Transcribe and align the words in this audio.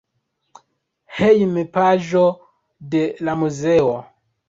Hejmpaĝo 1.19 2.25
de 2.97 3.07
la 3.27 3.41
muzeo. 3.45 3.97